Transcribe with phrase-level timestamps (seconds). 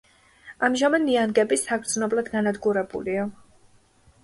[0.67, 3.29] ამჟამად ნიანგები საგრძნობლად განადგურებულია.